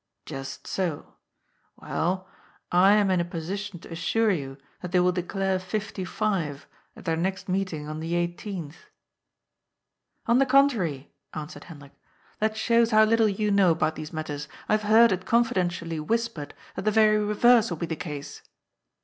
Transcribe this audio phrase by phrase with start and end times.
[0.25, 1.17] "Just so.
[1.75, 2.27] Well,
[2.71, 7.05] I am in a position to assure you that they will declare fifty five at
[7.05, 8.87] their next meeting on the eighteenth.""
[10.25, 11.91] On the contrary," answered Hendrik."
[12.39, 12.97] That shows 320 GOI>'S FOOL.
[12.97, 14.47] how little yon know about these matters.
[14.67, 18.41] I have heard it confidentially whispered that the very reverse will be the case."